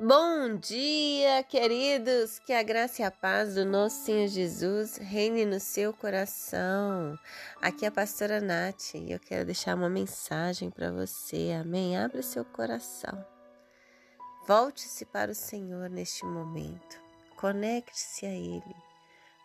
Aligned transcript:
Bom 0.00 0.54
dia, 0.54 1.42
queridos! 1.42 2.38
Que 2.38 2.52
a 2.52 2.62
graça 2.62 3.02
e 3.02 3.04
a 3.04 3.10
paz 3.10 3.56
do 3.56 3.64
nosso 3.64 4.04
Senhor 4.04 4.28
Jesus 4.28 4.96
reine 4.96 5.44
no 5.44 5.58
seu 5.58 5.92
coração. 5.92 7.18
Aqui 7.60 7.84
é 7.84 7.88
a 7.88 7.90
pastora 7.90 8.40
Nath 8.40 8.94
e 8.94 9.10
eu 9.10 9.18
quero 9.18 9.44
deixar 9.44 9.74
uma 9.74 9.90
mensagem 9.90 10.70
para 10.70 10.92
você. 10.92 11.50
Amém? 11.60 11.96
Abre 11.98 12.22
seu 12.22 12.44
coração. 12.44 13.26
Volte-se 14.46 15.04
para 15.04 15.32
o 15.32 15.34
Senhor 15.34 15.90
neste 15.90 16.24
momento. 16.24 16.96
Conecte-se 17.34 18.24
a 18.24 18.30
Ele 18.30 18.76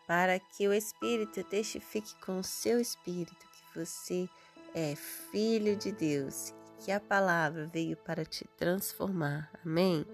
para 0.05 0.37
que 0.39 0.67
o 0.67 0.73
Espírito 0.73 1.43
testifique 1.43 2.13
com 2.23 2.37
o 2.37 2.43
seu 2.43 2.79
Espírito 2.79 3.35
que 3.35 3.79
você 3.79 4.29
é 4.75 4.93
filho 4.95 5.75
de 5.75 5.91
Deus 5.91 6.53
que 6.83 6.91
a 6.91 6.99
palavra 6.99 7.65
veio 7.71 7.95
para 7.95 8.25
te 8.25 8.45
transformar. 8.57 9.49
Amém? 9.65 10.05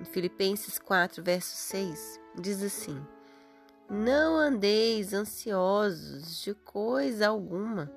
Em 0.00 0.04
Filipenses 0.04 0.78
4, 0.78 1.22
verso 1.22 1.56
6, 1.56 2.20
diz 2.38 2.62
assim: 2.62 3.04
Não 3.90 4.36
andeis 4.36 5.12
ansiosos 5.12 6.40
de 6.40 6.54
coisa 6.54 7.28
alguma. 7.28 7.90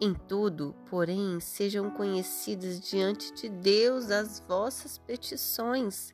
Em 0.00 0.14
tudo, 0.14 0.74
porém, 0.90 1.38
sejam 1.40 1.90
conhecidas 1.90 2.80
diante 2.80 3.32
de 3.34 3.48
Deus 3.48 4.10
as 4.10 4.40
vossas 4.40 4.98
petições, 4.98 6.12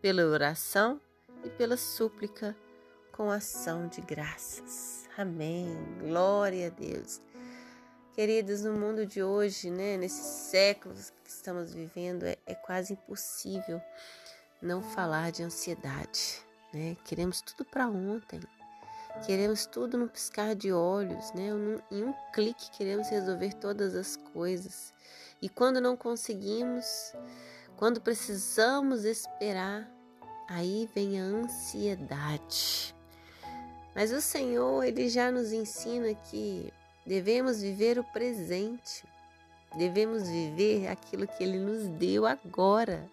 pela 0.00 0.24
oração 0.24 1.00
e 1.44 1.50
pela 1.50 1.76
súplica, 1.76 2.56
com 3.10 3.30
ação 3.30 3.88
de 3.88 4.00
graças. 4.00 5.08
Amém. 5.16 5.76
Glória 6.00 6.68
a 6.68 6.70
Deus. 6.70 7.20
Queridos, 8.14 8.62
no 8.62 8.74
mundo 8.74 9.06
de 9.06 9.22
hoje, 9.22 9.70
né, 9.70 9.96
nesses 9.96 10.26
séculos 10.26 11.10
que 11.24 11.30
estamos 11.30 11.72
vivendo, 11.72 12.24
é, 12.24 12.36
é 12.46 12.54
quase 12.54 12.92
impossível 12.92 13.80
não 14.60 14.82
falar 14.82 15.32
de 15.32 15.42
ansiedade. 15.42 16.44
Né? 16.74 16.94
Queremos 17.06 17.40
tudo 17.40 17.64
para 17.64 17.88
ontem, 17.88 18.38
queremos 19.24 19.64
tudo 19.64 19.96
no 19.96 20.08
piscar 20.08 20.54
de 20.54 20.70
olhos, 20.70 21.32
né? 21.32 21.48
em 21.90 22.04
um 22.04 22.12
clique 22.34 22.70
queremos 22.72 23.08
resolver 23.08 23.54
todas 23.54 23.94
as 23.94 24.14
coisas. 24.14 24.92
E 25.40 25.48
quando 25.48 25.80
não 25.80 25.96
conseguimos, 25.96 27.14
quando 27.78 27.98
precisamos 27.98 29.06
esperar, 29.06 29.90
aí 30.50 30.86
vem 30.94 31.18
a 31.18 31.24
ansiedade. 31.24 32.94
Mas 33.94 34.12
o 34.12 34.20
Senhor, 34.20 34.84
ele 34.84 35.08
já 35.08 35.30
nos 35.30 35.50
ensina 35.50 36.14
que 36.14 36.70
Devemos 37.06 37.60
viver 37.60 37.98
o 37.98 38.04
presente. 38.04 39.04
Devemos 39.76 40.28
viver 40.28 40.88
aquilo 40.88 41.26
que 41.26 41.42
Ele 41.42 41.58
nos 41.58 41.88
deu 41.88 42.26
agora, 42.26 43.10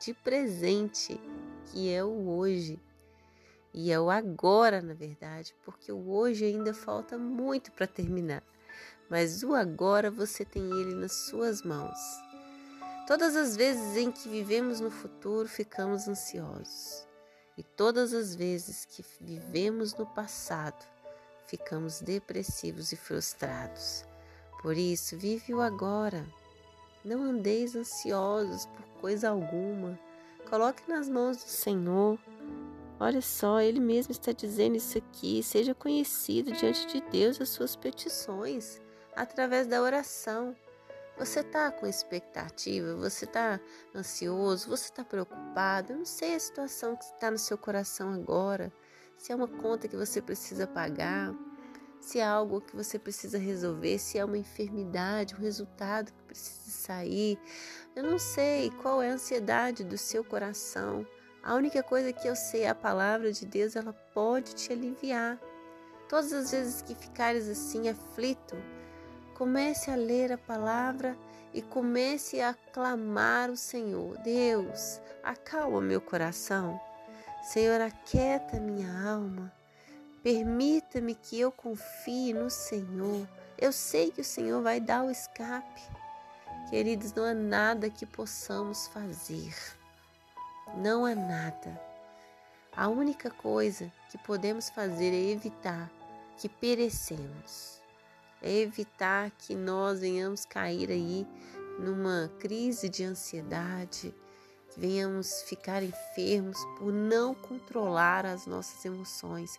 de 0.00 0.14
presente, 0.14 1.20
que 1.66 1.92
é 1.92 2.02
o 2.02 2.28
hoje. 2.28 2.80
E 3.74 3.90
é 3.90 3.98
o 3.98 4.10
agora, 4.10 4.82
na 4.82 4.94
verdade, 4.94 5.54
porque 5.64 5.90
o 5.90 6.10
hoje 6.10 6.44
ainda 6.44 6.74
falta 6.74 7.16
muito 7.16 7.72
para 7.72 7.86
terminar. 7.86 8.42
Mas 9.08 9.42
o 9.42 9.54
agora 9.54 10.10
você 10.10 10.44
tem 10.44 10.62
ele 10.62 10.94
nas 10.94 11.12
suas 11.26 11.62
mãos. 11.62 11.98
Todas 13.06 13.34
as 13.34 13.56
vezes 13.56 13.96
em 13.96 14.10
que 14.10 14.28
vivemos 14.28 14.80
no 14.80 14.90
futuro, 14.90 15.48
ficamos 15.48 16.06
ansiosos. 16.06 17.06
E 17.56 17.62
todas 17.62 18.14
as 18.14 18.34
vezes 18.34 18.84
que 18.84 19.04
vivemos 19.20 19.94
no 19.94 20.06
passado, 20.06 20.86
ficamos 21.52 22.00
depressivos 22.00 22.92
e 22.92 22.96
frustrados. 22.96 24.06
Por 24.62 24.74
isso, 24.74 25.18
vive 25.18 25.52
o 25.52 25.60
agora. 25.60 26.26
Não 27.04 27.22
andeis 27.22 27.76
ansiosos 27.76 28.64
por 28.64 28.82
coisa 29.02 29.28
alguma. 29.28 29.98
Coloque 30.48 30.82
nas 30.88 31.10
mãos 31.10 31.36
do 31.36 31.50
Senhor. 31.50 32.18
Olha 32.98 33.20
só, 33.20 33.60
Ele 33.60 33.80
mesmo 33.80 34.12
está 34.12 34.32
dizendo 34.32 34.76
isso 34.76 34.96
aqui. 34.96 35.42
Seja 35.42 35.74
conhecido 35.74 36.52
diante 36.52 36.86
de 36.86 37.02
Deus 37.10 37.38
as 37.38 37.50
suas 37.50 37.76
petições 37.76 38.80
através 39.14 39.66
da 39.66 39.82
oração. 39.82 40.56
Você 41.18 41.40
está 41.40 41.70
com 41.70 41.86
expectativa? 41.86 42.96
Você 42.96 43.26
está 43.26 43.60
ansioso? 43.94 44.70
Você 44.70 44.84
está 44.84 45.04
preocupado? 45.04 45.92
Eu 45.92 45.98
não 45.98 46.06
sei 46.06 46.34
a 46.34 46.40
situação 46.40 46.96
que 46.96 47.04
está 47.04 47.30
no 47.30 47.38
seu 47.38 47.58
coração 47.58 48.10
agora 48.14 48.72
se 49.22 49.30
é 49.30 49.36
uma 49.36 49.46
conta 49.46 49.86
que 49.86 49.96
você 49.96 50.20
precisa 50.20 50.66
pagar, 50.66 51.32
se 52.02 52.18
é 52.18 52.24
algo 52.24 52.60
que 52.60 52.74
você 52.74 52.98
precisa 52.98 53.38
resolver, 53.38 53.96
se 53.96 54.18
é 54.18 54.24
uma 54.24 54.36
enfermidade, 54.36 55.36
um 55.36 55.38
resultado 55.38 56.12
que 56.12 56.22
precisa 56.24 56.68
sair. 56.68 57.38
Eu 57.94 58.02
não 58.02 58.18
sei 58.18 58.70
qual 58.82 59.00
é 59.00 59.10
a 59.10 59.14
ansiedade 59.14 59.84
do 59.84 59.96
seu 59.96 60.24
coração. 60.24 61.06
A 61.44 61.54
única 61.54 61.80
coisa 61.80 62.12
que 62.12 62.26
eu 62.26 62.34
sei 62.34 62.62
é 62.62 62.70
a 62.70 62.74
palavra 62.74 63.32
de 63.32 63.46
Deus, 63.46 63.76
ela 63.76 63.92
pode 64.12 64.52
te 64.52 64.72
aliviar. 64.72 65.38
Todas 66.08 66.32
as 66.32 66.50
vezes 66.50 66.82
que 66.82 66.94
ficares 66.94 67.48
assim 67.48 67.88
aflito, 67.88 68.56
comece 69.34 69.88
a 69.88 69.94
ler 69.94 70.32
a 70.32 70.38
palavra 70.38 71.16
e 71.54 71.62
comece 71.62 72.40
a 72.40 72.52
clamar 72.72 73.48
o 73.48 73.56
Senhor. 73.56 74.18
Deus, 74.18 75.00
acalma 75.22 75.80
meu 75.80 76.00
coração. 76.00 76.80
Senhor, 77.44 77.80
aquieta 77.80 78.58
minha 78.58 79.08
alma. 79.08 79.61
Permita-me 80.22 81.14
que 81.14 81.40
eu 81.40 81.50
confie 81.50 82.32
no 82.32 82.48
Senhor. 82.48 83.28
Eu 83.58 83.72
sei 83.72 84.10
que 84.10 84.20
o 84.20 84.24
Senhor 84.24 84.62
vai 84.62 84.80
dar 84.80 85.04
o 85.04 85.10
escape. 85.10 85.82
Queridos, 86.70 87.12
não 87.12 87.24
há 87.24 87.34
nada 87.34 87.90
que 87.90 88.06
possamos 88.06 88.86
fazer. 88.88 89.54
Não 90.76 91.04
há 91.04 91.14
nada. 91.14 91.80
A 92.74 92.88
única 92.88 93.30
coisa 93.30 93.92
que 94.10 94.16
podemos 94.18 94.70
fazer 94.70 95.12
é 95.12 95.30
evitar 95.30 95.90
que 96.38 96.48
perecemos. 96.48 97.82
É 98.40 98.50
evitar 98.60 99.30
que 99.32 99.54
nós 99.54 100.00
venhamos 100.00 100.44
cair 100.44 100.90
aí 100.90 101.26
numa 101.78 102.32
crise 102.38 102.88
de 102.88 103.04
ansiedade, 103.04 104.14
que 104.70 104.80
venhamos 104.80 105.42
ficar 105.42 105.82
enfermos 105.82 106.58
por 106.78 106.92
não 106.92 107.34
controlar 107.34 108.24
as 108.24 108.46
nossas 108.46 108.84
emoções. 108.84 109.58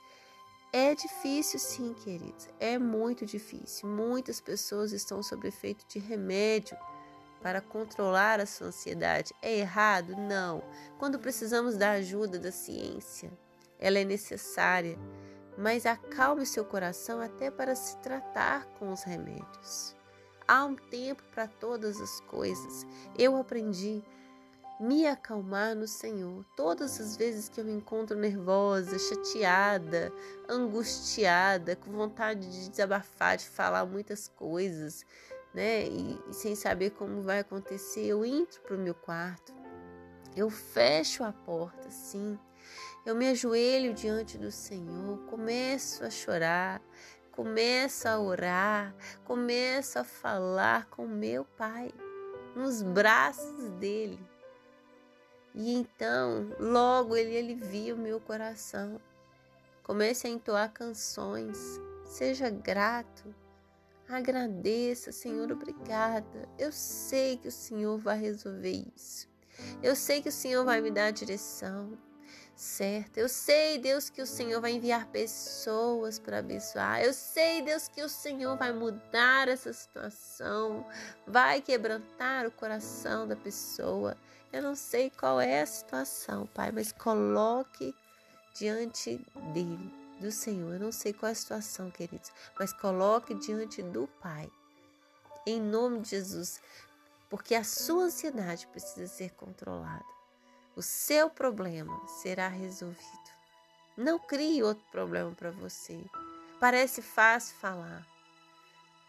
É 0.75 0.95
difícil, 0.95 1.59
sim, 1.59 1.93
queridos, 1.93 2.49
é 2.59 2.79
muito 2.79 3.27
difícil. 3.27 3.87
Muitas 3.87 4.41
pessoas 4.41 4.91
estão 4.91 5.21
sob 5.21 5.47
efeito 5.47 5.85
de 5.87 5.99
remédio 5.99 6.75
para 7.43 7.61
controlar 7.61 8.39
a 8.39 8.47
sua 8.47 8.67
ansiedade. 8.69 9.35
É 9.39 9.55
errado? 9.55 10.15
Não. 10.15 10.63
Quando 10.97 11.19
precisamos 11.19 11.77
da 11.77 11.91
ajuda 11.91 12.39
da 12.39 12.51
ciência, 12.51 13.31
ela 13.77 13.99
é 13.99 14.03
necessária, 14.03 14.97
mas 15.55 15.85
acalme 15.85 16.43
seu 16.43 16.65
coração 16.65 17.21
até 17.21 17.51
para 17.51 17.75
se 17.75 17.95
tratar 17.97 18.65
com 18.79 18.91
os 18.91 19.03
remédios. 19.03 19.95
Há 20.47 20.65
um 20.65 20.75
tempo 20.75 21.21
para 21.35 21.45
todas 21.45 22.01
as 22.01 22.19
coisas. 22.21 22.83
Eu 23.15 23.35
aprendi 23.35 24.03
me 24.83 25.07
acalmar 25.07 25.73
no 25.73 25.87
Senhor. 25.87 26.43
Todas 26.57 26.99
as 26.99 27.15
vezes 27.15 27.47
que 27.47 27.61
eu 27.61 27.63
me 27.63 27.71
encontro 27.71 28.17
nervosa, 28.17 28.99
chateada, 28.99 30.11
angustiada, 30.49 31.73
com 31.77 31.89
vontade 31.91 32.51
de 32.51 32.69
desabafar, 32.69 33.37
de 33.37 33.47
falar 33.47 33.85
muitas 33.85 34.27
coisas, 34.27 35.05
né? 35.53 35.85
E, 35.87 36.19
e 36.29 36.33
sem 36.33 36.53
saber 36.53 36.91
como 36.91 37.21
vai 37.21 37.39
acontecer, 37.39 38.05
eu 38.05 38.25
entro 38.25 38.59
para 38.61 38.75
o 38.75 38.79
meu 38.79 38.93
quarto, 38.93 39.53
eu 40.35 40.49
fecho 40.49 41.23
a 41.23 41.31
porta, 41.31 41.89
sim. 41.89 42.37
Eu 43.05 43.15
me 43.15 43.29
ajoelho 43.29 43.93
diante 43.93 44.37
do 44.37 44.51
Senhor, 44.51 45.17
começo 45.29 46.03
a 46.03 46.09
chorar, 46.09 46.81
começo 47.31 48.05
a 48.05 48.19
orar, 48.19 48.93
começo 49.23 49.97
a 49.97 50.03
falar 50.03 50.87
com 50.89 51.07
meu 51.07 51.45
Pai, 51.45 51.89
nos 52.53 52.81
braços 52.81 53.69
dele. 53.79 54.32
E 55.53 55.73
então, 55.73 56.47
logo 56.59 57.15
ele 57.15 57.37
alivia 57.37 57.93
o 57.93 57.97
meu 57.97 58.19
coração. 58.19 58.99
Comece 59.83 60.27
a 60.27 60.29
entoar 60.29 60.71
canções. 60.71 61.57
Seja 62.05 62.49
grato. 62.49 63.35
Agradeça, 64.07 65.11
Senhor, 65.11 65.51
obrigada. 65.51 66.49
Eu 66.57 66.71
sei 66.71 67.37
que 67.37 67.47
o 67.47 67.51
Senhor 67.51 67.97
vai 67.97 68.19
resolver 68.19 68.83
isso. 68.95 69.27
Eu 69.81 69.95
sei 69.95 70.21
que 70.21 70.29
o 70.29 70.31
Senhor 70.31 70.65
vai 70.65 70.81
me 70.81 70.91
dar 70.91 71.05
a 71.05 71.11
direção 71.11 71.97
certa. 72.55 73.19
Eu 73.19 73.27
sei, 73.27 73.77
Deus, 73.77 74.09
que 74.09 74.21
o 74.21 74.27
Senhor 74.27 74.61
vai 74.61 74.73
enviar 74.73 75.05
pessoas 75.07 76.19
para 76.19 76.39
abençoar. 76.39 77.01
Eu 77.01 77.13
sei, 77.13 77.61
Deus, 77.61 77.87
que 77.87 78.01
o 78.01 78.09
Senhor 78.09 78.57
vai 78.57 78.71
mudar 78.71 79.47
essa 79.47 79.71
situação, 79.73 80.85
vai 81.25 81.61
quebrantar 81.61 82.45
o 82.45 82.51
coração 82.51 83.27
da 83.27 83.35
pessoa. 83.35 84.17
Eu 84.51 84.61
não 84.61 84.75
sei 84.75 85.09
qual 85.09 85.41
é 85.41 85.61
a 85.61 85.65
situação, 85.65 86.45
Pai, 86.47 86.71
mas 86.71 86.91
coloque 86.91 87.95
diante 88.53 89.17
dele, 89.53 89.93
do 90.19 90.31
Senhor. 90.31 90.73
Eu 90.73 90.79
não 90.79 90.91
sei 90.91 91.11
qual 91.11 91.29
é 91.29 91.31
a 91.31 91.35
situação, 91.35 91.89
queridos, 91.89 92.31
mas 92.59 92.71
coloque 92.71 93.33
diante 93.33 93.81
do 93.81 94.07
Pai. 94.21 94.49
Em 95.45 95.59
nome 95.59 95.99
de 95.99 96.11
Jesus, 96.11 96.61
porque 97.29 97.55
a 97.55 97.63
sua 97.63 98.03
ansiedade 98.03 98.67
precisa 98.67 99.07
ser 99.07 99.31
controlada. 99.31 100.12
O 100.75 100.81
seu 100.81 101.29
problema 101.29 102.07
será 102.07 102.47
resolvido. 102.47 103.31
Não 103.95 104.17
crie 104.17 104.63
outro 104.63 104.83
problema 104.91 105.31
para 105.31 105.51
você. 105.51 106.03
Parece 106.59 107.01
fácil 107.01 107.55
falar. 107.57 108.07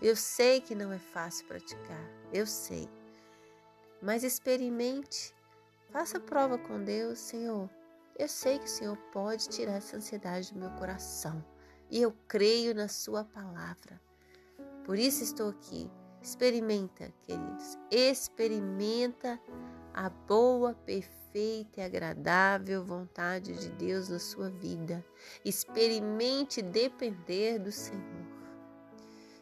Eu 0.01 0.15
sei 0.15 0.61
que 0.61 0.75
não 0.75 0.93
é 0.93 0.99
fácil 0.99 1.47
praticar, 1.47 2.05
eu 2.33 2.47
sei. 2.47 2.89
Mas 4.03 4.23
experimente, 4.23 5.35
faça 5.91 6.21
prova 6.21 6.59
com 6.59 6.83
Deus, 6.83 7.19
Senhor. 7.19 7.71
Eu 8.19 8.29
sei 8.29 8.59
que 8.59 8.67
o 8.67 8.69
Senhor 8.69 8.97
pode 9.13 9.49
tirar 9.49 9.75
essa 9.75 9.97
ansiedade 9.97 10.53
do 10.53 10.61
meu 10.61 10.71
coração 10.73 11.45
e 11.91 12.03
eu 12.03 12.13
creio 12.29 12.75
na 12.75 12.89
Sua 12.89 13.25
palavra. 13.25 14.01
Por 14.85 14.99
isso 14.99 15.23
estou 15.23 15.49
aqui. 15.49 15.91
Experimenta, 16.21 17.13
queridos, 17.23 17.79
experimenta 17.91 19.41
a 19.95 20.11
boa, 20.11 20.75
perfeita 20.85 21.81
e 21.81 21.83
agradável 21.83 22.85
vontade 22.85 23.55
de 23.55 23.71
Deus 23.71 24.09
na 24.09 24.19
sua 24.19 24.51
vida. 24.51 25.05
Experimente 25.45 26.61
depender 26.61 27.61
do 27.61 27.71
Senhor. 27.71 28.35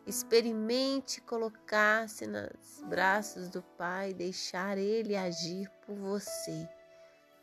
Experimente 0.07 1.21
colocar-se 1.23 2.27
nos 2.27 2.83
braços 2.87 3.49
do 3.49 3.63
Pai 3.79 4.13
deixar 4.13 4.77
Ele 4.77 5.17
agir 5.17 5.71
por 5.87 5.97
você. 5.97 6.69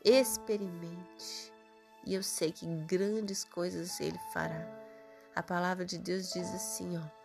Experimente. 0.06 1.52
E 2.06 2.14
eu 2.14 2.22
sei 2.22 2.52
que 2.52 2.66
grandes 2.86 3.44
coisas 3.44 4.00
Ele 4.00 4.20
fará. 4.32 4.68
A 5.36 5.42
palavra 5.42 5.84
de 5.84 5.98
Deus 5.98 6.32
diz 6.32 6.54
assim, 6.54 6.98
ó. 6.98 7.20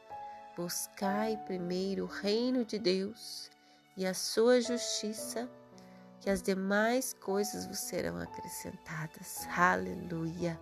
Buscai 0.57 1.37
primeiro 1.47 2.05
o 2.05 2.09
reino 2.09 2.65
de 2.65 2.79
Deus 2.79 3.51
e 3.97 4.07
a 4.07 4.15
sua 4.15 4.61
justiça, 4.61 5.51
que 6.25 6.31
as 6.31 6.41
demais 6.41 7.13
coisas 7.13 7.67
vos 7.67 7.79
serão 7.81 8.19
acrescentadas. 8.19 9.47
Aleluia! 9.55 10.59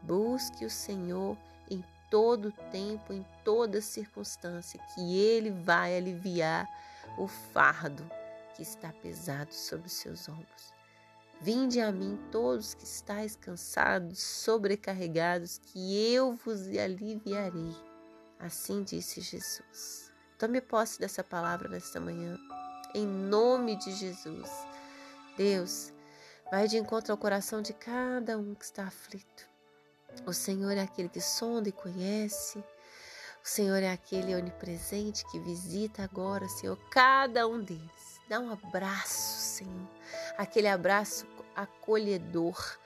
Busque 0.00 0.64
o 0.64 0.70
Senhor 0.70 1.36
em 1.68 1.84
todo 2.08 2.52
tempo, 2.70 3.12
em 3.12 3.26
toda 3.44 3.80
circunstância, 3.80 4.78
que 4.94 5.18
Ele 5.18 5.50
vai 5.50 5.96
aliviar 5.96 6.68
o 7.18 7.26
fardo 7.26 8.08
que 8.54 8.62
está 8.62 8.92
pesado 8.92 9.52
sobre 9.52 9.88
os 9.88 9.92
seus 9.92 10.28
ombros. 10.28 10.72
Vinde 11.40 11.80
a 11.80 11.90
mim 11.90 12.16
todos 12.30 12.72
que 12.72 12.84
estáis 12.84 13.34
cansados, 13.34 14.20
sobrecarregados, 14.20 15.58
que 15.58 16.14
eu 16.14 16.36
vos 16.36 16.68
aliviarei. 16.68 17.74
Assim 18.38 18.84
disse 18.84 19.20
Jesus. 19.20 20.12
Tome 20.38 20.60
posse 20.60 21.00
dessa 21.00 21.24
palavra 21.24 21.68
nesta 21.68 21.98
manhã, 21.98 22.38
em 22.94 23.04
nome 23.04 23.74
de 23.74 23.90
Jesus. 23.96 24.48
Deus, 25.42 25.92
vai 26.52 26.68
de 26.68 26.78
encontro 26.78 27.10
ao 27.10 27.18
coração 27.18 27.60
de 27.60 27.72
cada 27.72 28.38
um 28.38 28.54
que 28.54 28.64
está 28.64 28.84
aflito. 28.84 29.44
O 30.24 30.32
Senhor 30.32 30.70
é 30.70 30.80
aquele 30.80 31.08
que 31.08 31.20
sonda 31.20 31.68
e 31.68 31.72
conhece. 31.72 32.60
O 32.60 33.48
Senhor 33.48 33.82
é 33.82 33.90
aquele 33.90 34.36
onipresente 34.36 35.28
que 35.32 35.40
visita 35.40 36.04
agora, 36.04 36.48
Senhor, 36.48 36.78
cada 36.88 37.48
um 37.48 37.60
deles. 37.60 38.20
Dá 38.28 38.38
um 38.38 38.52
abraço, 38.52 39.40
Senhor. 39.40 39.88
Aquele 40.38 40.68
abraço 40.68 41.26
acolhedor, 41.56 42.78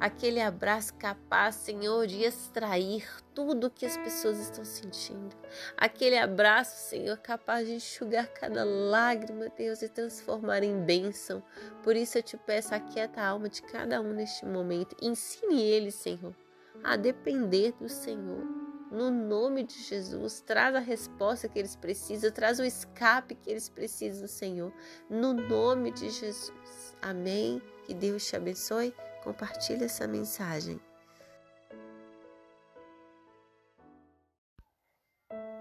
aquele 0.00 0.40
abraço 0.40 0.94
capaz, 0.94 1.56
Senhor, 1.56 2.06
de 2.06 2.22
extrair 2.22 3.06
tudo 3.34 3.66
o 3.66 3.70
que 3.70 3.86
as 3.86 3.96
pessoas 3.96 4.38
estão 4.38 4.64
sentindo, 4.64 5.34
aquele 5.76 6.16
abraço, 6.16 6.88
Senhor, 6.88 7.16
capaz 7.18 7.66
de 7.66 7.74
enxugar 7.74 8.28
cada 8.28 8.64
lágrima, 8.64 9.48
Deus, 9.56 9.82
e 9.82 9.88
transformar 9.88 10.62
em 10.62 10.80
bênção. 10.80 11.42
Por 11.82 11.96
isso 11.96 12.18
eu 12.18 12.22
te 12.22 12.36
peço, 12.36 12.74
aquieta 12.74 13.20
a 13.20 13.28
alma 13.28 13.48
de 13.48 13.62
cada 13.62 14.00
um 14.00 14.12
neste 14.12 14.46
momento, 14.46 14.96
ensine 15.00 15.62
ele, 15.62 15.90
Senhor, 15.90 16.34
a 16.82 16.96
depender 16.96 17.72
do 17.80 17.88
Senhor. 17.88 18.64
No 18.94 19.10
nome 19.10 19.64
de 19.64 19.82
Jesus, 19.82 20.40
traz 20.40 20.72
a 20.76 20.78
resposta 20.78 21.48
que 21.48 21.58
eles 21.58 21.74
precisam, 21.74 22.30
traz 22.30 22.60
o 22.60 22.64
escape 22.64 23.34
que 23.34 23.50
eles 23.50 23.68
precisam, 23.68 24.28
Senhor. 24.28 24.72
No 25.10 25.32
nome 25.32 25.90
de 25.90 26.10
Jesus. 26.10 26.96
Amém. 27.02 27.60
Que 27.84 27.92
Deus 27.92 28.24
te 28.24 28.36
abençoe. 28.36 28.94
Compartilhe 29.24 29.84
essa 29.84 30.06
mensagem. 30.06 30.78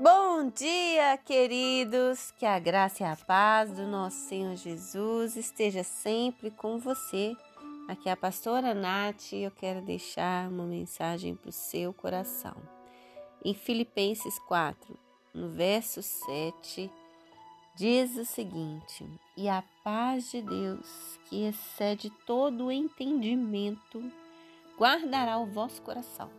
Bom 0.01 0.50
dia, 0.50 1.18
queridos! 1.24 2.31
Que 2.31 2.45
a 2.45 2.60
graça 2.60 3.04
e 3.04 3.06
a 3.06 3.15
paz 3.15 3.71
do 3.71 3.88
nosso 3.88 4.18
Senhor 4.27 4.57
Jesus 4.57 5.38
esteja 5.38 5.81
sempre 5.81 6.51
com 6.51 6.77
você. 6.77 7.33
Aqui 7.88 8.10
é 8.10 8.12
a 8.12 8.18
pastora 8.18 8.74
Nath 8.74 9.31
e 9.31 9.44
eu 9.44 9.51
quero 9.51 9.81
deixar 9.81 10.50
uma 10.50 10.66
mensagem 10.66 11.33
para 11.33 11.50
o 11.50 11.54
seu 11.54 11.94
coração. 11.94 12.56
Em 13.45 13.54
Filipenses 13.54 14.38
4, 14.39 15.00
no 15.33 15.50
verso 15.50 16.01
7, 16.01 16.92
diz 17.75 18.17
o 18.17 18.25
seguinte: 18.25 19.05
E 19.35 19.49
a 19.49 19.63
paz 19.83 20.31
de 20.31 20.41
Deus, 20.41 21.19
que 21.25 21.43
excede 21.45 22.09
todo 22.25 22.65
o 22.65 22.71
entendimento, 22.71 24.11
guardará 24.77 25.37
o 25.37 25.45
vosso 25.45 25.81
coração 25.81 26.29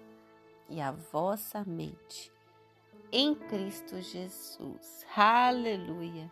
e 0.68 0.80
a 0.80 0.90
vossa 0.90 1.64
mente 1.64 2.32
em 3.12 3.34
Cristo 3.34 4.00
Jesus. 4.00 5.06
Aleluia! 5.16 6.30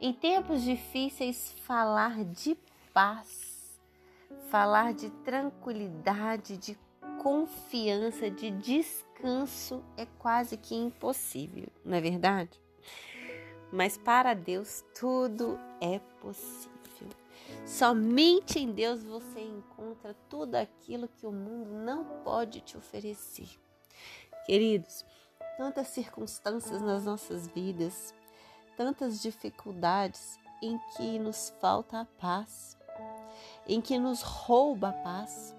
Em 0.00 0.12
tempos 0.12 0.62
difíceis, 0.62 1.52
falar 1.64 2.24
de 2.24 2.56
paz, 2.92 3.80
falar 4.48 4.94
de 4.94 5.10
tranquilidade, 5.24 6.56
de 6.56 6.78
confiança, 7.22 8.30
de 8.30 8.50
descanso 8.50 9.82
é 9.96 10.06
quase 10.18 10.56
que 10.56 10.74
impossível, 10.74 11.68
não 11.84 11.96
é 11.96 12.00
verdade? 12.00 12.60
Mas 13.72 13.96
para 13.96 14.34
Deus 14.34 14.84
tudo 14.94 15.58
é 15.80 15.98
possível. 16.20 16.72
Somente 17.66 18.58
em 18.58 18.70
Deus 18.70 19.02
você 19.02 19.40
encontra 19.40 20.14
tudo 20.28 20.56
aquilo 20.56 21.08
que 21.08 21.26
o 21.26 21.32
mundo 21.32 21.70
não 21.70 22.04
pode 22.22 22.60
te 22.60 22.76
oferecer. 22.76 23.48
Queridos, 24.44 25.04
tantas 25.56 25.88
circunstâncias 25.88 26.82
nas 26.82 27.04
nossas 27.04 27.46
vidas, 27.48 28.14
tantas 28.76 29.22
dificuldades 29.22 30.38
em 30.62 30.78
que 30.96 31.18
nos 31.18 31.50
falta 31.60 32.00
a 32.00 32.04
paz, 32.04 32.76
em 33.66 33.80
que 33.80 33.98
nos 33.98 34.22
rouba 34.22 34.90
a 34.90 34.92
paz. 34.92 35.54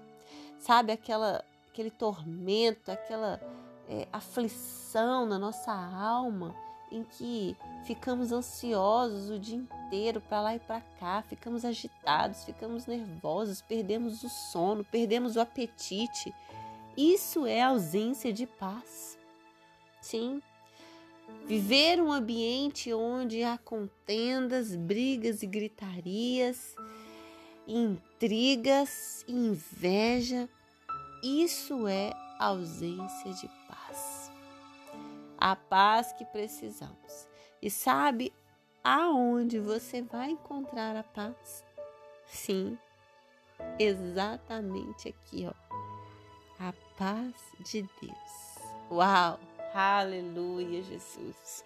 Sabe 0.58 0.92
aquela 0.92 1.44
aquele 1.68 1.90
tormento, 1.90 2.92
aquela 2.92 3.40
é, 3.88 4.06
aflição 4.12 5.26
na 5.26 5.36
nossa 5.40 5.72
alma 5.72 6.54
em 6.90 7.02
que 7.02 7.56
ficamos 7.84 8.32
ansiosos 8.32 9.30
o 9.30 9.38
dia 9.38 9.56
inteiro 9.56 10.20
para 10.20 10.40
lá 10.40 10.54
e 10.54 10.60
para 10.60 10.80
cá, 10.98 11.22
ficamos 11.22 11.64
agitados, 11.64 12.44
ficamos 12.44 12.86
nervosos, 12.86 13.60
perdemos 13.60 14.22
o 14.22 14.28
sono, 14.28 14.84
perdemos 14.84 15.36
o 15.36 15.40
apetite. 15.40 16.32
Isso 16.96 17.46
é 17.46 17.62
ausência 17.62 18.32
de 18.32 18.46
paz. 18.46 19.18
Sim. 20.00 20.40
Viver 21.46 22.00
um 22.00 22.12
ambiente 22.12 22.92
onde 22.92 23.42
há 23.42 23.58
contendas, 23.58 24.76
brigas 24.76 25.42
e 25.42 25.46
gritarias, 25.46 26.76
intrigas, 27.66 29.24
inveja, 29.26 30.48
isso 31.22 31.88
é 31.88 32.12
ausência 32.38 33.32
de 33.32 33.48
paz 33.68 34.13
a 35.44 35.54
paz 35.54 36.10
que 36.14 36.24
precisamos. 36.24 37.28
E 37.60 37.70
sabe 37.70 38.32
aonde 38.82 39.60
você 39.60 40.00
vai 40.00 40.30
encontrar 40.30 40.96
a 40.96 41.02
paz? 41.02 41.62
Sim, 42.24 42.78
exatamente 43.78 45.10
aqui, 45.10 45.46
ó. 45.46 45.52
A 46.58 46.72
paz 46.96 47.34
de 47.60 47.82
Deus. 47.82 48.58
Uau! 48.90 49.38
Aleluia, 49.74 50.82
Jesus. 50.82 51.62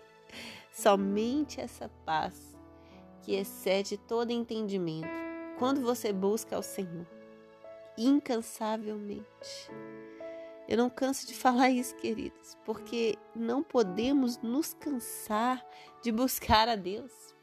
Somente 0.73 1.61
essa 1.61 1.89
paz 2.05 2.57
que 3.23 3.37
excede 3.37 3.97
todo 3.97 4.33
entendimento. 4.33 5.07
Quando 5.57 5.83
você 5.83 6.13
busca 6.13 6.59
o 6.59 6.63
Senhor 6.65 7.07
incansavelmente 7.97 9.71
eu 10.69 10.77
não 10.77 10.91
canso 10.91 11.27
de 11.27 11.35
falar 11.35 11.71
isso, 11.71 11.97
queridos, 11.97 12.57
porque 12.65 13.17
não 13.35 13.63
podemos 13.63 14.39
nos 14.39 14.75
cansar 14.75 15.65
de 16.03 16.13
buscar 16.13 16.69
a 16.69 16.77
Deus. 16.77 17.35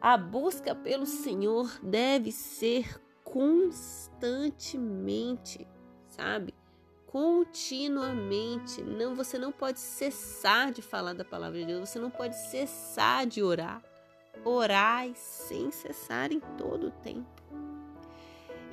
A 0.00 0.16
busca 0.16 0.74
pelo 0.74 1.06
Senhor 1.06 1.80
deve 1.82 2.30
ser 2.30 3.00
constantemente, 3.24 5.66
sabe? 6.08 6.54
Continuamente. 7.06 8.82
Não, 8.82 9.14
você 9.14 9.38
não 9.38 9.50
pode 9.50 9.80
cessar 9.80 10.70
de 10.72 10.82
falar 10.82 11.14
da 11.14 11.24
palavra 11.24 11.58
de 11.58 11.64
Deus, 11.66 11.88
você 11.88 11.98
não 11.98 12.10
pode 12.10 12.36
cessar 12.36 13.26
de 13.26 13.42
orar. 13.42 13.82
Orai 14.44 15.14
sem 15.16 15.70
cessar 15.70 16.30
em 16.30 16.40
todo 16.58 16.88
o 16.88 16.90
tempo. 16.90 17.33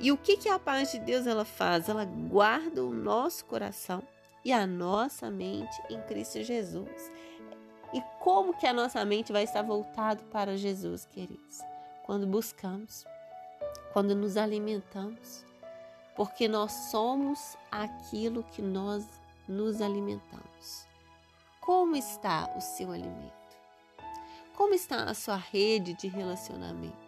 E 0.02 0.10
o 0.10 0.16
que, 0.16 0.36
que 0.36 0.48
a 0.48 0.58
paz 0.58 0.90
de 0.90 0.98
Deus 0.98 1.28
ela 1.28 1.44
faz? 1.44 1.88
Ela 1.88 2.04
guarda 2.04 2.84
o 2.84 2.92
nosso 2.92 3.44
coração 3.44 4.02
e 4.44 4.52
a 4.52 4.66
nossa 4.66 5.30
mente 5.30 5.80
em 5.88 6.02
Cristo 6.02 6.42
Jesus. 6.42 7.10
E 7.94 8.02
como 8.18 8.52
que 8.58 8.66
a 8.66 8.72
nossa 8.72 9.04
mente 9.04 9.32
vai 9.32 9.44
estar 9.44 9.62
voltado 9.62 10.24
para 10.24 10.56
Jesus, 10.56 11.06
queridos? 11.06 11.60
Quando 12.04 12.26
buscamos, 12.26 13.04
quando 13.92 14.12
nos 14.16 14.36
alimentamos, 14.36 15.44
porque 16.16 16.48
nós 16.48 16.72
somos 16.90 17.56
aquilo 17.70 18.42
que 18.42 18.60
nós 18.60 19.06
nos 19.46 19.80
alimentamos. 19.80 20.84
Como 21.60 21.94
está 21.94 22.52
o 22.56 22.60
seu 22.60 22.90
alimento? 22.90 23.32
Como 24.56 24.74
está 24.74 25.04
a 25.04 25.14
sua 25.14 25.36
rede 25.36 25.94
de 25.94 26.08
relacionamento? 26.08 26.98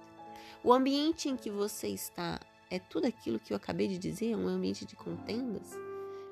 O 0.62 0.72
ambiente 0.72 1.28
em 1.28 1.36
que 1.36 1.50
você 1.50 1.88
está 1.88 2.38
é 2.71 2.78
tudo 2.78 3.06
aquilo 3.06 3.38
que 3.38 3.52
eu 3.52 3.56
acabei 3.56 3.88
de 3.88 3.99
dizer? 3.99 4.33
É 4.33 4.37
um 4.37 4.49
ambiente 4.49 4.85
de 4.85 4.97
contendas? 4.97 5.71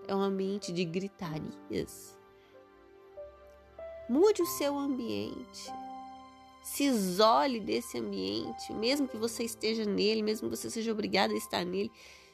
É 0.07 0.15
um 0.15 0.21
ambiente 0.21 0.73
de 0.73 0.85
gritarias? 0.85 2.19
Mude 4.09 4.43
o 4.43 4.47
seu 4.47 4.77
ambiente. 4.77 5.73
Se 6.63 6.85
isole 6.85 7.59
desse 7.61 7.99
ambiente, 7.99 8.73
mesmo 8.73 9.09
que 9.09 9.17
você 9.17 9.43
esteja 9.43 9.85
nele, 9.85 10.23
mesmo 10.23 10.49
que 10.49 10.57
você 10.57 10.71
seja 10.71 10.93
obrigado 10.93 11.33
a 11.33 11.37
estar 11.37 11.65
nele. 11.65 11.91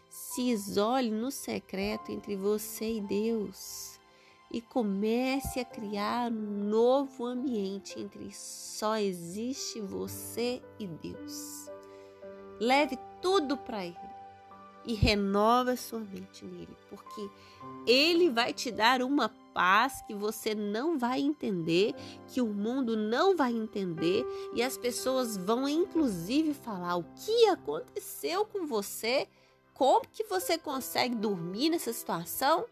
Se 0.09 0.50
isole 0.50 1.11
no 1.11 1.31
secreto 1.31 2.12
entre 2.12 2.37
você 2.37 2.95
e 2.95 3.00
Deus 3.00 3.99
e 4.50 4.61
comece 4.61 5.61
a 5.61 5.64
criar 5.64 6.33
um 6.33 6.64
novo 6.64 7.26
ambiente 7.26 8.00
entre 8.00 8.33
só 8.33 8.97
existe 8.97 9.81
você 9.81 10.62
e 10.78 10.87
Deus. 10.87 11.71
Leve 12.61 12.99
tudo 13.20 13.56
para 13.56 13.84
Ele 13.84 14.18
e 14.88 14.94
renova 14.94 15.76
sua 15.76 16.00
mente 16.00 16.46
nele, 16.46 16.75
porque 16.88 17.30
Ele 17.87 18.30
vai 18.30 18.54
te 18.54 18.70
dar 18.70 19.02
uma 19.02 19.28
paz 19.52 20.00
que 20.06 20.14
você 20.14 20.54
não 20.54 20.98
vai 20.98 21.20
entender, 21.20 21.94
que 22.26 22.40
o 22.40 22.46
mundo 22.46 22.96
não 22.96 23.37
vai 23.37 23.52
entender 23.52 24.25
e 24.54 24.62
as 24.62 24.78
pessoas 24.78 25.37
vão 25.37 25.68
inclusive 25.68 26.54
falar 26.54 26.96
o 26.96 27.04
que 27.04 27.46
aconteceu 27.48 28.46
com 28.46 28.66
você, 28.66 29.28
como 29.75 30.08
que 30.08 30.25
você 30.25 30.56
consegue 30.56 31.14
dormir 31.14 31.68
nessa 31.68 31.92
situação, 31.92 32.64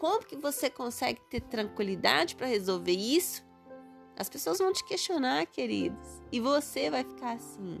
como 0.00 0.26
que 0.26 0.36
você 0.36 0.68
consegue 0.68 1.20
ter 1.30 1.40
tranquilidade 1.42 2.34
para 2.34 2.48
resolver 2.48 2.96
isso. 2.96 3.44
As 4.16 4.28
pessoas 4.28 4.58
vão 4.58 4.72
te 4.72 4.84
questionar, 4.84 5.46
queridos, 5.46 6.20
e 6.32 6.40
você 6.40 6.90
vai 6.90 7.04
ficar 7.04 7.34
assim: 7.34 7.80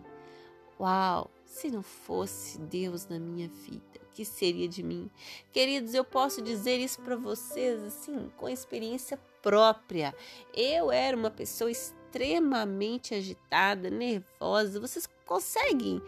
"Uau, 0.78 1.30
se 1.50 1.68
não 1.68 1.82
fosse 1.82 2.58
Deus 2.60 3.08
na 3.08 3.18
minha 3.18 3.48
vida, 3.48 4.00
o 4.00 4.12
que 4.12 4.24
seria 4.24 4.68
de 4.68 4.84
mim? 4.84 5.10
Queridos, 5.52 5.94
eu 5.94 6.04
posso 6.04 6.40
dizer 6.40 6.78
isso 6.78 7.00
para 7.02 7.16
vocês 7.16 7.82
assim, 7.82 8.30
com 8.36 8.48
experiência 8.48 9.18
própria. 9.42 10.14
Eu 10.54 10.92
era 10.92 11.16
uma 11.16 11.30
pessoa 11.30 11.68
extremamente 11.68 13.16
agitada, 13.16 13.90
nervosa. 13.90 14.78
Vocês 14.78 15.08
conseguem 15.26 16.00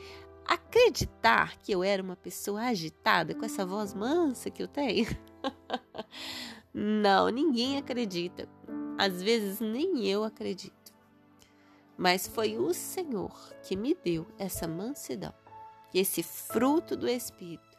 acreditar 0.47 1.59
que 1.59 1.73
eu 1.73 1.83
era 1.83 2.01
uma 2.01 2.17
pessoa 2.17 2.61
agitada 2.63 3.35
com 3.35 3.45
essa 3.45 3.67
voz 3.67 3.93
mansa 3.95 4.49
que 4.49 4.63
eu 4.63 4.69
tenho? 4.69 5.09
não, 6.73 7.29
ninguém 7.31 7.79
acredita. 7.79 8.49
Às 8.97 9.21
vezes 9.21 9.59
nem 9.59 10.07
eu 10.07 10.23
acredito 10.23 10.82
mas 11.97 12.27
foi 12.27 12.57
o 12.57 12.73
Senhor 12.73 13.33
que 13.63 13.77
me 13.77 13.95
deu 13.95 14.27
essa 14.39 14.67
mansidão, 14.67 15.35
esse 15.95 16.23
fruto 16.23 16.97
do 16.97 17.09
Espírito, 17.09 17.77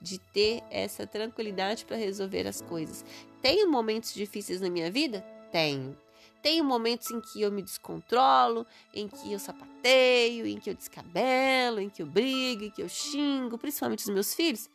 de 0.00 0.18
ter 0.18 0.62
essa 0.70 1.06
tranquilidade 1.06 1.84
para 1.84 1.96
resolver 1.96 2.46
as 2.46 2.60
coisas. 2.60 3.04
Tenho 3.40 3.70
momentos 3.70 4.12
difíceis 4.12 4.60
na 4.60 4.68
minha 4.68 4.90
vida? 4.90 5.20
Tenho. 5.50 5.96
Tenho 6.42 6.62
momentos 6.62 7.10
em 7.10 7.22
que 7.22 7.40
eu 7.40 7.50
me 7.50 7.62
descontrolo, 7.62 8.66
em 8.92 9.08
que 9.08 9.32
eu 9.32 9.38
sapateio, 9.38 10.46
em 10.46 10.60
que 10.60 10.68
eu 10.68 10.74
descabelo, 10.74 11.80
em 11.80 11.88
que 11.88 12.02
eu 12.02 12.06
brigo, 12.06 12.64
em 12.64 12.70
que 12.70 12.82
eu 12.82 12.88
xingo, 12.88 13.56
principalmente 13.56 14.00
os 14.00 14.10
meus 14.10 14.34
filhos? 14.34 14.68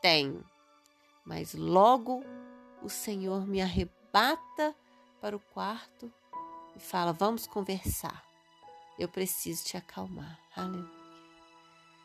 Tenho. 0.00 0.42
Mas 1.22 1.52
logo 1.54 2.24
o 2.82 2.88
Senhor 2.88 3.46
me 3.46 3.60
arrebata 3.60 4.74
para 5.20 5.36
o 5.36 5.40
quarto 5.40 6.10
e 6.76 6.80
fala: 6.80 7.12
Vamos 7.12 7.46
conversar. 7.46 8.24
Eu 8.98 9.08
preciso 9.08 9.64
te 9.64 9.76
acalmar. 9.76 10.38
Aleluia. 10.54 11.02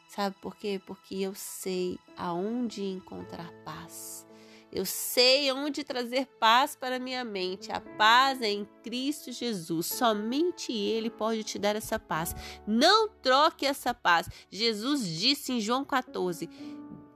Sabe 0.08 0.36
por 0.42 0.56
quê? 0.56 0.82
Porque 0.86 1.16
eu 1.16 1.36
sei 1.36 2.00
aonde 2.16 2.84
encontrar 2.84 3.52
paz. 3.66 4.26
Eu 4.72 4.86
sei 4.86 5.52
onde 5.52 5.84
trazer 5.84 6.26
paz 6.40 6.76
para 6.76 7.00
minha 7.00 7.24
mente. 7.24 7.72
A 7.72 7.80
paz 7.80 8.42
é 8.42 8.50
em 8.50 8.66
Cristo 8.84 9.32
Jesus. 9.32 9.88
Somente 9.88 10.72
Ele 10.72 11.10
pode 11.10 11.44
te 11.44 11.58
dar 11.58 11.76
essa 11.76 11.98
paz. 11.98 12.36
Não 12.66 13.10
troque 13.10 13.66
essa 13.66 13.94
paz. 13.94 14.30
Jesus 14.50 15.08
disse 15.08 15.54
em 15.54 15.60
João 15.60 15.86
14: 15.86 16.50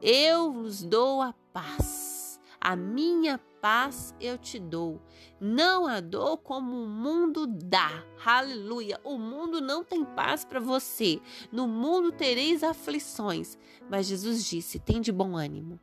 Eu 0.02 0.52
vos 0.52 0.84
dou 0.84 1.22
a 1.22 1.34
paz. 1.54 2.40
A 2.60 2.76
minha 2.76 3.40
paz 3.62 4.14
eu 4.20 4.38
te 4.38 4.60
dou. 4.60 5.00
Não 5.40 5.88
a 5.88 6.00
dou 6.00 6.38
como 6.38 6.84
o 6.84 6.88
mundo 6.88 7.46
dá. 7.46 8.04
Aleluia. 8.26 9.00
O 9.04 9.18
mundo 9.18 9.62
não 9.62 9.84
tem 9.84 10.04
paz 10.04 10.44
para 10.44 10.60
você. 10.60 11.22
No 11.52 11.68
mundo 11.68 12.12
tereis 12.12 12.64
aflições. 12.64 13.58
Mas 13.90 14.08
Jesus 14.08 14.44
disse: 14.44 14.80
tem 14.80 15.00
de 15.00 15.12
bom 15.12 15.38
ânimo. 15.38 15.80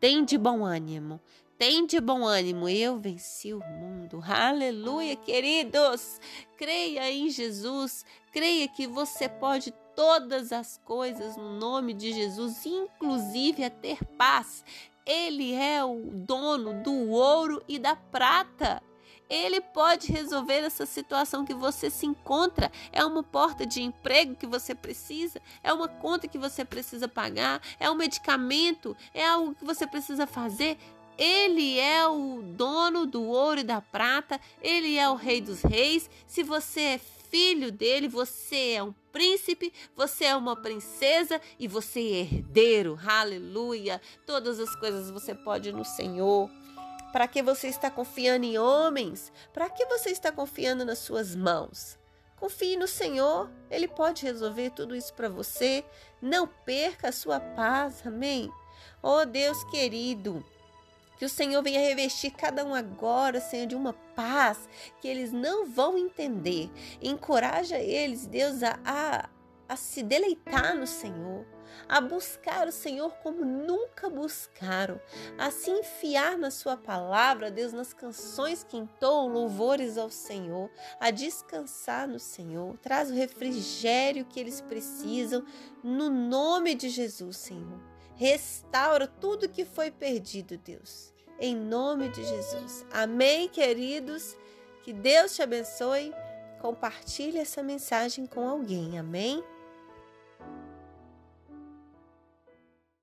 Tem 0.00 0.24
de 0.24 0.38
bom 0.38 0.64
ânimo. 0.64 1.20
Tem 1.58 1.86
de 1.86 2.00
bom 2.00 2.24
ânimo. 2.24 2.68
Eu 2.68 2.98
venci 2.98 3.52
o 3.52 3.60
mundo. 3.60 4.22
Aleluia, 4.26 5.14
queridos. 5.14 6.18
Creia 6.56 7.12
em 7.12 7.28
Jesus. 7.28 8.04
Creia 8.32 8.66
que 8.66 8.86
você 8.86 9.28
pode 9.28 9.70
todas 9.94 10.52
as 10.52 10.78
coisas 10.78 11.36
no 11.36 11.58
nome 11.58 11.92
de 11.92 12.14
Jesus, 12.14 12.64
inclusive 12.64 13.62
a 13.62 13.68
ter 13.68 14.02
paz. 14.16 14.64
Ele 15.06 15.52
é 15.54 15.84
o 15.84 16.10
dono 16.12 16.82
do 16.82 17.10
ouro 17.10 17.62
e 17.68 17.78
da 17.78 17.96
prata. 17.96 18.82
Ele 19.28 19.60
pode 19.60 20.10
resolver 20.10 20.58
essa 20.58 20.84
situação 20.84 21.44
que 21.44 21.54
você 21.54 21.88
se 21.88 22.04
encontra. 22.04 22.70
É 22.90 23.04
uma 23.04 23.22
porta 23.22 23.64
de 23.64 23.80
emprego 23.80 24.34
que 24.34 24.46
você 24.46 24.74
precisa, 24.74 25.40
é 25.62 25.72
uma 25.72 25.86
conta 25.86 26.26
que 26.26 26.36
você 26.36 26.64
precisa 26.64 27.06
pagar, 27.06 27.62
é 27.78 27.88
um 27.88 27.94
medicamento, 27.94 28.96
é 29.14 29.24
algo 29.24 29.54
que 29.54 29.64
você 29.64 29.86
precisa 29.86 30.26
fazer. 30.26 30.76
Ele 31.16 31.78
é 31.78 32.06
o 32.08 32.42
dono 32.42 33.06
do 33.06 33.22
ouro 33.22 33.60
e 33.60 33.64
da 33.64 33.80
prata, 33.80 34.40
ele 34.60 34.96
é 34.96 35.08
o 35.08 35.14
rei 35.14 35.40
dos 35.40 35.62
reis. 35.62 36.10
Se 36.26 36.42
você 36.42 36.80
é 36.80 37.00
filho 37.30 37.70
dele, 37.70 38.08
você 38.08 38.72
é 38.72 38.82
um 38.82 38.92
príncipe, 39.12 39.72
você 39.96 40.24
é 40.24 40.36
uma 40.36 40.56
princesa 40.56 41.40
e 41.58 41.68
você 41.68 42.00
é 42.00 42.20
herdeiro. 42.20 42.98
Aleluia! 43.06 44.00
Todas 44.26 44.58
as 44.58 44.74
coisas 44.76 45.10
você 45.10 45.34
pode 45.34 45.72
no 45.72 45.84
Senhor. 45.84 46.50
Para 47.12 47.26
que 47.26 47.42
você 47.42 47.68
está 47.68 47.90
confiando 47.90 48.44
em 48.44 48.58
homens? 48.58 49.32
Para 49.52 49.70
que 49.70 49.86
você 49.86 50.10
está 50.10 50.30
confiando 50.30 50.84
nas 50.84 50.98
suas 50.98 51.34
mãos? 51.34 51.98
Confie 52.36 52.76
no 52.76 52.88
Senhor, 52.88 53.50
Ele 53.70 53.86
pode 53.86 54.24
resolver 54.24 54.70
tudo 54.70 54.96
isso 54.96 55.12
para 55.14 55.28
você. 55.28 55.84
Não 56.22 56.46
perca 56.46 57.08
a 57.08 57.12
sua 57.12 57.38
paz, 57.38 58.06
amém? 58.06 58.50
Oh 59.02 59.24
Deus 59.24 59.62
querido, 59.64 60.44
que 61.20 61.26
o 61.26 61.28
Senhor 61.28 61.62
venha 61.62 61.78
revestir 61.80 62.30
cada 62.30 62.64
um 62.64 62.74
agora, 62.74 63.42
Senhor, 63.42 63.66
de 63.66 63.74
uma 63.74 63.92
paz 63.92 64.66
que 65.02 65.06
eles 65.06 65.30
não 65.30 65.66
vão 65.66 65.98
entender. 65.98 66.70
Encoraja 67.02 67.78
eles, 67.78 68.24
Deus, 68.24 68.62
a, 68.62 68.80
a, 68.82 69.28
a 69.68 69.76
se 69.76 70.02
deleitar 70.02 70.74
no 70.74 70.86
Senhor 70.86 71.44
a 71.88 72.00
buscar 72.00 72.66
o 72.66 72.72
Senhor 72.72 73.12
como 73.22 73.44
nunca 73.44 74.10
buscaram, 74.10 75.00
a 75.38 75.52
se 75.52 75.70
enfiar 75.70 76.36
na 76.36 76.50
Sua 76.50 76.76
palavra, 76.76 77.50
Deus, 77.50 77.72
nas 77.72 77.92
canções 77.92 78.64
que 78.64 78.76
entoam 78.76 79.28
louvores 79.28 79.96
ao 79.96 80.10
Senhor, 80.10 80.68
a 80.98 81.12
descansar 81.12 82.08
no 82.08 82.18
Senhor. 82.18 82.76
Traz 82.78 83.08
o 83.10 83.14
refrigério 83.14 84.24
que 84.24 84.40
eles 84.40 84.60
precisam, 84.60 85.44
no 85.82 86.10
nome 86.10 86.74
de 86.74 86.88
Jesus, 86.88 87.36
Senhor. 87.36 87.80
Restaura 88.20 89.06
tudo 89.06 89.48
que 89.48 89.64
foi 89.64 89.90
perdido, 89.90 90.58
Deus. 90.58 91.09
Em 91.40 91.56
nome 91.56 92.10
de 92.10 92.22
Jesus. 92.22 92.84
Amém, 92.92 93.48
queridos. 93.48 94.36
Que 94.82 94.92
Deus 94.92 95.34
te 95.34 95.42
abençoe. 95.42 96.12
Compartilhe 96.60 97.38
essa 97.38 97.62
mensagem 97.62 98.26
com 98.26 98.46
alguém. 98.46 98.98
Amém. 98.98 99.42